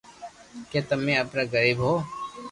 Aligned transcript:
ڪي 0.69 0.79
تمي 0.87 1.13
ايتا 1.19 1.41
غريب 1.53 1.77
ھون 1.83 1.99